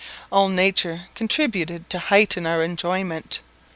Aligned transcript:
All 0.31 0.49
nature 0.49 1.03
contributed 1.13 1.87
to 1.91 1.99
heighten 1.99 2.47
our 2.47 2.63
enjoyment. 2.63 3.39